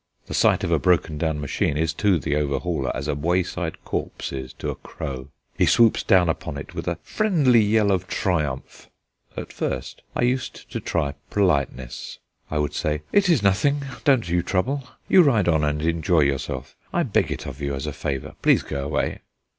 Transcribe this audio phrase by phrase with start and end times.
[0.25, 4.31] The sight of a broken down machine is to the overhauler as a wayside corpse
[4.57, 8.89] to a crow; he swoops down upon it with a friendly yell of triumph.
[9.37, 12.17] At first I used to try politeness.
[12.49, 14.87] I would say: "It is nothing; don't you trouble.
[15.07, 18.63] You ride on, and enjoy yourself, I beg it of you as a favour; please
[18.63, 19.19] go away."